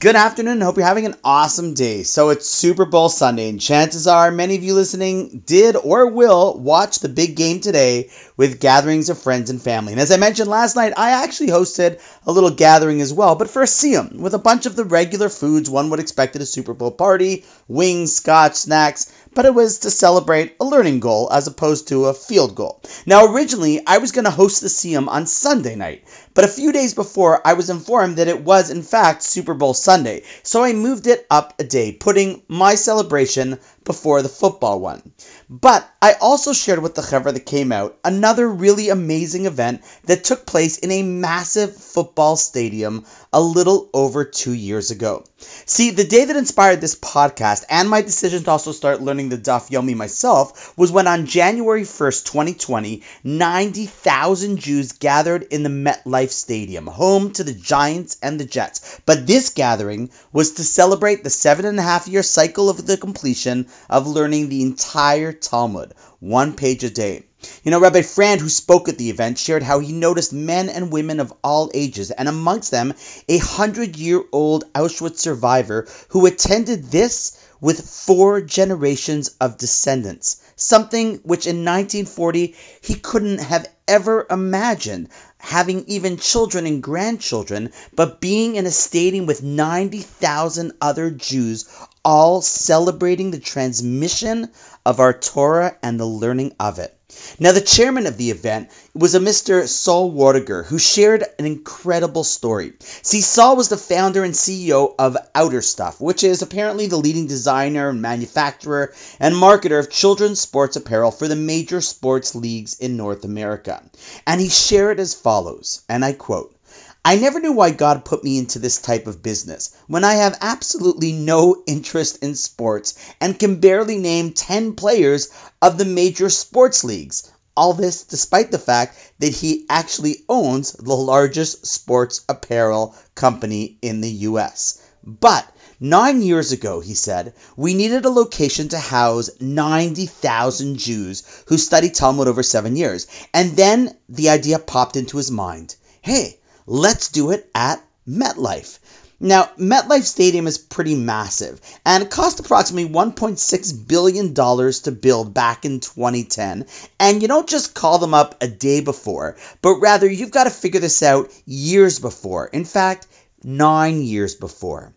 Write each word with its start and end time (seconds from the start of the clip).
Good 0.00 0.16
afternoon. 0.16 0.62
Hope 0.62 0.78
you're 0.78 0.86
having 0.86 1.04
an 1.04 1.16
awesome 1.22 1.74
day. 1.74 2.04
So 2.04 2.30
it's 2.30 2.48
Super 2.48 2.86
Bowl 2.86 3.10
Sunday, 3.10 3.50
and 3.50 3.60
chances 3.60 4.06
are 4.06 4.30
many 4.30 4.56
of 4.56 4.62
you 4.64 4.72
listening 4.72 5.42
did 5.44 5.76
or 5.76 6.06
will 6.06 6.58
watch 6.58 7.00
the 7.00 7.10
big 7.10 7.36
game 7.36 7.60
today 7.60 8.08
with 8.34 8.60
gatherings 8.60 9.10
of 9.10 9.20
friends 9.20 9.50
and 9.50 9.60
family. 9.60 9.92
And 9.92 10.00
as 10.00 10.10
I 10.10 10.16
mentioned 10.16 10.48
last 10.48 10.74
night, 10.74 10.94
I 10.96 11.22
actually 11.22 11.48
hosted 11.48 12.00
a 12.26 12.32
little 12.32 12.48
gathering 12.48 13.02
as 13.02 13.12
well, 13.12 13.34
but 13.34 13.50
for 13.50 13.60
a 13.60 13.66
Siyum 13.66 14.20
with 14.20 14.32
a 14.32 14.38
bunch 14.38 14.64
of 14.64 14.74
the 14.74 14.86
regular 14.86 15.28
foods 15.28 15.68
one 15.68 15.90
would 15.90 16.00
expect 16.00 16.34
at 16.34 16.40
a 16.40 16.46
Super 16.46 16.72
Bowl 16.72 16.92
party 16.92 17.44
wings, 17.68 18.16
scotch, 18.16 18.54
snacks 18.54 19.12
but 19.34 19.44
it 19.44 19.54
was 19.54 19.78
to 19.78 19.90
celebrate 19.90 20.56
a 20.60 20.64
learning 20.64 21.00
goal 21.00 21.28
as 21.32 21.46
opposed 21.46 21.88
to 21.88 22.06
a 22.06 22.14
field 22.14 22.54
goal. 22.54 22.80
Now, 23.06 23.26
originally, 23.26 23.84
I 23.86 23.98
was 23.98 24.12
going 24.12 24.24
to 24.24 24.30
host 24.30 24.60
the 24.60 24.68
Siyum 24.68 25.08
on 25.08 25.26
Sunday 25.26 25.76
night, 25.76 26.04
but 26.34 26.44
a 26.44 26.48
few 26.48 26.72
days 26.72 26.94
before, 26.94 27.46
I 27.46 27.54
was 27.54 27.70
informed 27.70 28.16
that 28.16 28.28
it 28.28 28.42
was, 28.42 28.70
in 28.70 28.82
fact, 28.82 29.22
Super 29.22 29.54
Bowl 29.54 29.74
Sunday, 29.74 30.24
so 30.42 30.64
I 30.64 30.72
moved 30.72 31.06
it 31.06 31.26
up 31.30 31.54
a 31.58 31.64
day, 31.64 31.92
putting 31.92 32.42
my 32.48 32.74
celebration 32.74 33.58
before 33.84 34.22
the 34.22 34.28
football 34.28 34.80
one. 34.80 35.12
But 35.48 35.88
I 36.02 36.14
also 36.20 36.52
shared 36.52 36.80
with 36.80 36.94
the 36.94 37.02
Chevra 37.02 37.32
that 37.32 37.46
came 37.46 37.72
out 37.72 37.98
another 38.04 38.48
really 38.48 38.88
amazing 38.88 39.46
event 39.46 39.82
that 40.04 40.24
took 40.24 40.46
place 40.46 40.78
in 40.78 40.90
a 40.90 41.02
massive 41.02 41.76
football 41.76 42.36
stadium 42.36 43.04
a 43.32 43.40
little 43.40 43.88
over 43.94 44.24
two 44.24 44.52
years 44.52 44.90
ago. 44.90 45.24
See, 45.66 45.90
the 45.90 46.04
day 46.04 46.24
that 46.24 46.36
inspired 46.36 46.80
this 46.80 46.94
podcast 46.94 47.64
and 47.70 47.88
my 47.88 48.02
decision 48.02 48.42
to 48.44 48.50
also 48.50 48.72
start 48.72 49.00
learning 49.00 49.28
the 49.28 49.38
Daf 49.38 49.70
Yomi 49.70 49.94
myself 49.94 50.76
was 50.76 50.92
when 50.92 51.06
on 51.06 51.26
January 51.26 51.82
1st, 51.82 52.26
2020, 52.26 53.02
90,000 53.24 54.58
Jews 54.58 54.92
gathered 54.92 55.44
in 55.44 55.62
the 55.62 55.68
MetLife 55.68 56.30
Stadium, 56.30 56.86
home 56.86 57.32
to 57.32 57.44
the 57.44 57.54
Giants 57.54 58.18
and 58.22 58.38
the 58.38 58.44
Jets. 58.44 59.00
But 59.06 59.26
this 59.26 59.50
gathering 59.50 60.10
was 60.32 60.52
to 60.52 60.64
celebrate 60.64 61.24
the 61.24 61.30
seven 61.30 61.64
and 61.64 61.78
a 61.78 61.82
half 61.82 62.08
year 62.08 62.22
cycle 62.22 62.68
of 62.68 62.84
the 62.86 62.96
completion 62.96 63.66
of 63.88 64.06
learning 64.06 64.48
the 64.48 64.62
entire 64.62 65.32
Talmud, 65.32 65.94
one 66.18 66.54
page 66.54 66.84
a 66.84 66.90
day. 66.90 67.24
You 67.64 67.70
know, 67.70 67.80
Rabbi 67.80 68.00
Frand, 68.00 68.40
who 68.40 68.48
spoke 68.48 68.88
at 68.88 68.98
the 68.98 69.10
event, 69.10 69.38
shared 69.38 69.62
how 69.62 69.78
he 69.80 69.92
noticed 69.92 70.32
men 70.32 70.68
and 70.68 70.92
women 70.92 71.20
of 71.20 71.32
all 71.44 71.70
ages, 71.74 72.10
and 72.10 72.28
amongst 72.28 72.70
them, 72.70 72.94
a 73.28 73.38
hundred 73.38 73.96
year 73.96 74.22
old 74.32 74.64
Auschwitz 74.74 75.20
survivor 75.20 75.86
who 76.08 76.26
attended 76.26 76.90
this 76.90 77.32
with 77.60 77.88
four 77.88 78.40
generations 78.40 79.30
of 79.40 79.58
descendants, 79.58 80.36
something 80.56 81.20
which 81.22 81.46
in 81.46 81.64
1940 81.64 82.54
he 82.80 82.94
couldn't 82.94 83.38
have 83.38 83.66
ever 83.86 84.26
imagined 84.30 85.08
having 85.38 85.84
even 85.86 86.16
children 86.18 86.66
and 86.66 86.82
grandchildren, 86.82 87.72
but 87.94 88.20
being 88.20 88.56
in 88.56 88.66
a 88.66 88.70
stadium 88.70 89.26
with 89.26 89.42
90,000 89.42 90.72
other 90.80 91.10
Jews 91.10 91.66
all 92.04 92.42
celebrating 92.42 93.30
the 93.30 93.38
transmission 93.40 94.50
of 94.84 95.00
our 95.00 95.12
Torah 95.12 95.76
and 95.82 95.98
the 95.98 96.06
learning 96.06 96.54
of 96.60 96.78
it. 96.78 96.96
Now, 97.38 97.52
the 97.52 97.60
chairman 97.60 98.06
of 98.06 98.16
the 98.16 98.30
event 98.30 98.70
was 98.94 99.14
a 99.14 99.20
Mr. 99.20 99.66
Sol 99.66 100.12
Werdiger 100.12 100.64
who 100.64 100.78
shared 100.78 101.24
an 101.38 101.46
incredible 101.46 102.24
story. 102.24 102.72
See, 103.02 103.20
Sol 103.20 103.56
was 103.56 103.68
the 103.68 103.76
founder 103.76 104.24
and 104.24 104.34
CEO 104.34 104.94
of 104.98 105.16
Outerstuff, 105.34 106.00
which 106.00 106.24
is 106.24 106.42
apparently 106.42 106.86
the 106.86 106.96
leading 106.96 107.26
designer, 107.26 107.88
and 107.88 108.02
manufacturer, 108.02 108.92
and 109.18 109.34
marketer 109.34 109.78
of 109.78 109.90
children's 109.90 110.40
sports 110.40 110.76
apparel 110.76 111.10
for 111.10 111.28
the 111.28 111.36
major 111.36 111.80
sports 111.80 112.34
leagues 112.34 112.74
in 112.74 112.96
North 112.96 113.24
America. 113.24 113.82
And 114.26 114.40
he 114.40 114.48
shared 114.48 115.00
as 115.00 115.14
follows, 115.14 115.82
and 115.88 116.04
I 116.04 116.12
quote, 116.12 116.54
I 117.02 117.16
never 117.16 117.40
knew 117.40 117.52
why 117.52 117.70
God 117.70 118.04
put 118.04 118.22
me 118.22 118.38
into 118.38 118.58
this 118.58 118.78
type 118.78 119.06
of 119.06 119.22
business 119.22 119.70
when 119.86 120.04
I 120.04 120.14
have 120.14 120.36
absolutely 120.40 121.12
no 121.12 121.62
interest 121.66 122.18
in 122.22 122.34
sports 122.34 122.94
and 123.20 123.38
can 123.38 123.60
barely 123.60 123.96
name 123.96 124.32
10 124.34 124.74
players 124.74 125.30
of 125.62 125.78
the 125.78 125.86
major 125.86 126.28
sports 126.28 126.84
leagues. 126.84 127.30
All 127.56 127.72
this 127.72 128.02
despite 128.02 128.50
the 128.50 128.58
fact 128.58 128.98
that 129.18 129.32
he 129.32 129.64
actually 129.70 130.24
owns 130.28 130.72
the 130.72 130.94
largest 130.94 131.66
sports 131.66 132.20
apparel 132.28 132.94
company 133.14 133.78
in 133.80 134.02
the 134.02 134.10
US. 134.28 134.78
But 135.02 135.46
Nine 135.82 136.20
years 136.20 136.52
ago, 136.52 136.80
he 136.80 136.92
said, 136.92 137.32
we 137.56 137.72
needed 137.72 138.04
a 138.04 138.10
location 138.10 138.68
to 138.68 138.78
house 138.78 139.30
90,000 139.40 140.76
Jews 140.76 141.22
who 141.46 141.56
studied 141.56 141.94
Talmud 141.94 142.28
over 142.28 142.42
seven 142.42 142.76
years. 142.76 143.06
And 143.32 143.56
then 143.56 143.96
the 144.06 144.28
idea 144.28 144.58
popped 144.58 144.96
into 144.96 145.16
his 145.16 145.30
mind 145.30 145.76
hey, 146.02 146.39
Let's 146.66 147.08
do 147.08 147.30
it 147.30 147.48
at 147.54 147.82
MetLife. 148.08 148.78
Now, 149.22 149.50
MetLife 149.58 150.04
Stadium 150.04 150.46
is 150.46 150.56
pretty 150.56 150.94
massive 150.94 151.60
and 151.84 152.02
it 152.02 152.10
cost 152.10 152.40
approximately 152.40 152.90
$1.6 152.90 153.88
billion 153.88 154.34
to 154.34 154.92
build 154.92 155.34
back 155.34 155.66
in 155.66 155.80
2010. 155.80 156.64
And 156.98 157.20
you 157.20 157.28
don't 157.28 157.48
just 157.48 157.74
call 157.74 157.98
them 157.98 158.14
up 158.14 158.42
a 158.42 158.48
day 158.48 158.80
before, 158.80 159.36
but 159.60 159.74
rather 159.74 160.10
you've 160.10 160.30
got 160.30 160.44
to 160.44 160.50
figure 160.50 160.80
this 160.80 161.02
out 161.02 161.30
years 161.44 161.98
before. 161.98 162.46
In 162.46 162.64
fact, 162.64 163.06
nine 163.44 164.02
years 164.02 164.34
before. 164.34 164.94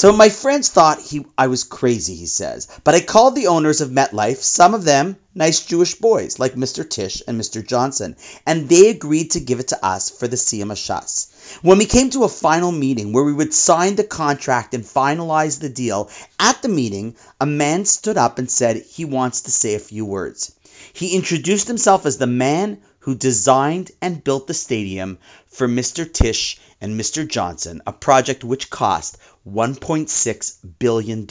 So 0.00 0.12
my 0.12 0.28
friends 0.28 0.68
thought 0.68 1.00
he 1.00 1.26
I 1.36 1.48
was 1.48 1.64
crazy, 1.64 2.14
he 2.14 2.26
says. 2.26 2.68
But 2.84 2.94
I 2.94 3.00
called 3.00 3.34
the 3.34 3.48
owners 3.48 3.80
of 3.80 3.90
MetLife, 3.90 4.40
some 4.40 4.72
of 4.72 4.84
them 4.84 5.16
nice 5.34 5.58
Jewish 5.58 5.96
boys 5.96 6.38
like 6.38 6.54
Mr. 6.54 6.88
Tisch 6.88 7.20
and 7.26 7.36
Mr. 7.40 7.66
Johnson, 7.66 8.14
and 8.46 8.68
they 8.68 8.90
agreed 8.90 9.32
to 9.32 9.40
give 9.40 9.58
it 9.58 9.66
to 9.68 9.84
us 9.84 10.08
for 10.08 10.28
the 10.28 10.36
Siyum 10.36 10.70
Shas. 10.76 11.26
When 11.62 11.78
we 11.78 11.84
came 11.84 12.10
to 12.10 12.22
a 12.22 12.28
final 12.28 12.70
meeting 12.70 13.12
where 13.12 13.24
we 13.24 13.32
would 13.32 13.52
sign 13.52 13.96
the 13.96 14.04
contract 14.04 14.72
and 14.72 14.84
finalize 14.84 15.58
the 15.58 15.68
deal, 15.68 16.10
at 16.38 16.62
the 16.62 16.68
meeting, 16.68 17.16
a 17.40 17.46
man 17.46 17.84
stood 17.84 18.16
up 18.16 18.38
and 18.38 18.48
said 18.48 18.76
he 18.76 19.04
wants 19.04 19.40
to 19.40 19.50
say 19.50 19.74
a 19.74 19.80
few 19.80 20.04
words. 20.04 20.52
He 20.92 21.16
introduced 21.16 21.66
himself 21.66 22.06
as 22.06 22.18
the 22.18 22.28
man 22.28 22.78
who 23.08 23.14
designed 23.14 23.90
and 24.02 24.22
built 24.22 24.46
the 24.46 24.52
stadium 24.52 25.18
for 25.46 25.66
Mr. 25.66 26.04
Tisch 26.12 26.60
and 26.78 27.00
Mr. 27.00 27.26
Johnson, 27.26 27.80
a 27.86 27.92
project 27.92 28.44
which 28.44 28.68
cost 28.68 29.16
$1.6 29.50 30.78
billion. 30.78 31.26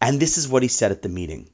And 0.00 0.20
this 0.20 0.38
is 0.38 0.46
what 0.46 0.62
he 0.62 0.68
said 0.68 0.92
at 0.92 1.02
the 1.02 1.08
meeting. 1.08 1.50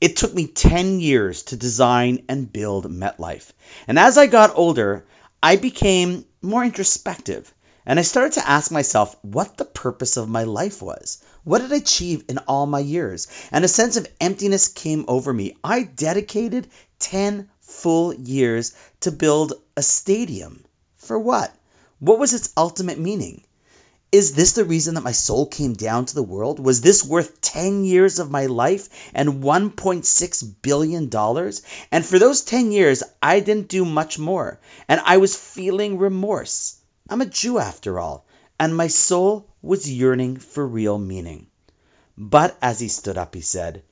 It 0.00 0.16
took 0.16 0.32
me 0.32 0.46
10 0.46 1.00
years 1.00 1.42
to 1.42 1.58
design 1.58 2.24
and 2.30 2.50
build 2.50 2.86
MetLife. 2.86 3.52
And 3.86 3.98
as 3.98 4.16
I 4.16 4.26
got 4.26 4.56
older, 4.56 5.04
I 5.42 5.56
became 5.56 6.24
more 6.40 6.64
introspective. 6.64 7.52
And 7.84 7.98
I 7.98 8.02
started 8.02 8.32
to 8.40 8.48
ask 8.48 8.70
myself 8.70 9.16
what 9.20 9.58
the 9.58 9.66
purpose 9.66 10.16
of 10.16 10.30
my 10.30 10.44
life 10.44 10.80
was. 10.80 11.22
What 11.44 11.60
did 11.60 11.74
I 11.74 11.76
achieve 11.76 12.24
in 12.30 12.38
all 12.48 12.64
my 12.64 12.80
years? 12.80 13.28
And 13.52 13.66
a 13.66 13.68
sense 13.68 13.98
of 13.98 14.08
emptiness 14.18 14.68
came 14.68 15.04
over 15.08 15.30
me. 15.30 15.58
I 15.62 15.82
dedicated 15.82 16.68
10 17.00 17.50
full 17.66 18.14
years 18.14 18.72
to 19.00 19.10
build 19.10 19.52
a 19.76 19.82
stadium. 19.82 20.64
For 20.96 21.18
what? 21.18 21.54
What 21.98 22.18
was 22.18 22.32
its 22.32 22.52
ultimate 22.56 22.98
meaning? 22.98 23.42
Is 24.12 24.34
this 24.34 24.52
the 24.52 24.64
reason 24.64 24.94
that 24.94 25.02
my 25.02 25.12
soul 25.12 25.46
came 25.46 25.72
down 25.72 26.06
to 26.06 26.14
the 26.14 26.22
world? 26.22 26.60
Was 26.60 26.80
this 26.80 27.04
worth 27.04 27.40
10 27.40 27.84
years 27.84 28.20
of 28.20 28.30
my 28.30 28.46
life 28.46 28.88
and 29.12 29.42
$1.6 29.42 30.54
billion? 30.62 31.10
And 31.90 32.06
for 32.06 32.18
those 32.18 32.42
10 32.42 32.70
years, 32.70 33.02
I 33.20 33.40
didn't 33.40 33.68
do 33.68 33.84
much 33.84 34.18
more. 34.18 34.60
And 34.88 35.00
I 35.04 35.16
was 35.16 35.36
feeling 35.36 35.98
remorse. 35.98 36.76
I'm 37.10 37.20
a 37.20 37.26
Jew 37.26 37.58
after 37.58 37.98
all. 37.98 38.26
And 38.60 38.76
my 38.76 38.86
soul 38.86 39.48
was 39.60 39.90
yearning 39.90 40.36
for 40.36 40.66
real 40.66 40.98
meaning. 40.98 41.48
But 42.16 42.56
as 42.62 42.80
he 42.80 42.88
stood 42.88 43.18
up, 43.18 43.34
he 43.34 43.40
said, 43.40 43.82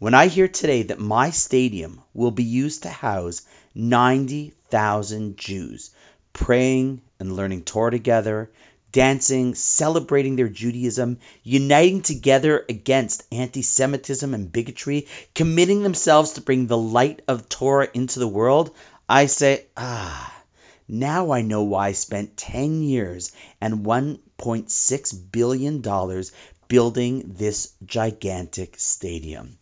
When 0.00 0.12
I 0.12 0.26
hear 0.26 0.48
today 0.48 0.82
that 0.82 0.98
my 0.98 1.30
stadium 1.30 2.00
will 2.12 2.32
be 2.32 2.42
used 2.42 2.82
to 2.82 2.88
house 2.88 3.42
90,000 3.76 5.36
Jews 5.36 5.90
praying 6.32 7.00
and 7.20 7.36
learning 7.36 7.62
Torah 7.62 7.92
together, 7.92 8.50
dancing, 8.90 9.54
celebrating 9.54 10.34
their 10.34 10.48
Judaism, 10.48 11.18
uniting 11.44 12.02
together 12.02 12.64
against 12.68 13.22
anti 13.30 13.62
Semitism 13.62 14.34
and 14.34 14.50
bigotry, 14.50 15.06
committing 15.32 15.84
themselves 15.84 16.32
to 16.32 16.40
bring 16.40 16.66
the 16.66 16.76
light 16.76 17.22
of 17.28 17.48
Torah 17.48 17.88
into 17.94 18.18
the 18.18 18.26
world, 18.26 18.72
I 19.08 19.26
say, 19.26 19.66
ah, 19.76 20.42
now 20.88 21.30
I 21.30 21.42
know 21.42 21.62
why 21.62 21.86
I 21.86 21.92
spent 21.92 22.36
10 22.36 22.82
years 22.82 23.30
and 23.60 23.86
$1.6 23.86 25.30
billion 25.30 26.24
building 26.66 27.34
this 27.38 27.74
gigantic 27.86 28.74
stadium 28.80 29.56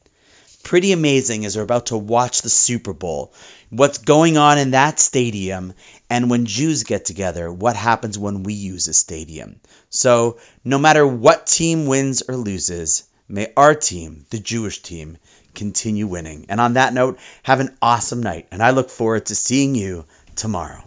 pretty 0.62 0.92
amazing 0.92 1.44
as 1.44 1.56
we're 1.56 1.62
about 1.62 1.86
to 1.86 1.96
watch 1.96 2.42
the 2.42 2.48
Super 2.48 2.92
Bowl. 2.92 3.32
What's 3.70 3.98
going 3.98 4.36
on 4.36 4.58
in 4.58 4.70
that 4.70 5.00
stadium, 5.00 5.74
and 6.08 6.30
when 6.30 6.46
Jews 6.46 6.84
get 6.84 7.04
together, 7.04 7.52
what 7.52 7.76
happens 7.76 8.18
when 8.18 8.42
we 8.42 8.54
use 8.54 8.88
a 8.88 8.94
stadium. 8.94 9.60
So, 9.90 10.38
no 10.64 10.78
matter 10.78 11.06
what 11.06 11.46
team 11.46 11.86
wins 11.86 12.22
or 12.22 12.36
loses, 12.36 13.04
may 13.28 13.52
our 13.56 13.74
team, 13.74 14.24
the 14.30 14.38
Jewish 14.38 14.82
team, 14.82 15.18
continue 15.54 16.06
winning. 16.06 16.46
And 16.48 16.60
on 16.60 16.74
that 16.74 16.94
note, 16.94 17.18
have 17.42 17.60
an 17.60 17.76
awesome 17.82 18.22
night, 18.22 18.46
and 18.50 18.62
I 18.62 18.70
look 18.70 18.90
forward 18.90 19.26
to 19.26 19.34
seeing 19.34 19.74
you 19.74 20.04
tomorrow. 20.36 20.82